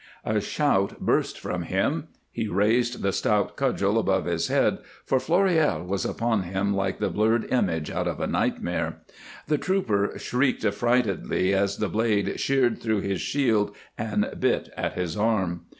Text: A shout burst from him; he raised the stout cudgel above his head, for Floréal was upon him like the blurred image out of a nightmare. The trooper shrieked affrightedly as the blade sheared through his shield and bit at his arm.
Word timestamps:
A 0.25 0.41
shout 0.41 0.99
burst 0.99 1.39
from 1.39 1.61
him; 1.61 2.07
he 2.31 2.47
raised 2.47 3.03
the 3.03 3.11
stout 3.11 3.55
cudgel 3.55 3.99
above 3.99 4.25
his 4.25 4.47
head, 4.47 4.79
for 5.05 5.19
Floréal 5.19 5.85
was 5.85 6.05
upon 6.05 6.41
him 6.41 6.75
like 6.75 6.97
the 6.97 7.11
blurred 7.11 7.45
image 7.53 7.91
out 7.91 8.07
of 8.07 8.19
a 8.19 8.25
nightmare. 8.25 9.03
The 9.45 9.59
trooper 9.59 10.13
shrieked 10.17 10.65
affrightedly 10.65 11.53
as 11.53 11.77
the 11.77 11.87
blade 11.87 12.39
sheared 12.39 12.81
through 12.81 13.01
his 13.01 13.21
shield 13.21 13.75
and 13.95 14.27
bit 14.39 14.73
at 14.75 14.93
his 14.93 15.15
arm. 15.15 15.67